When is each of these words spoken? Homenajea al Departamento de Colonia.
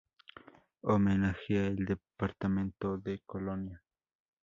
Homenajea 0.81 1.67
al 1.67 1.75
Departamento 1.85 2.97
de 2.97 3.21
Colonia. 3.23 3.83